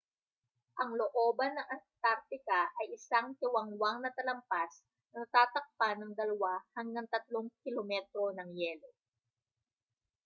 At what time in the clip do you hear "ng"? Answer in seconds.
1.55-1.67, 6.01-6.11, 8.37-8.49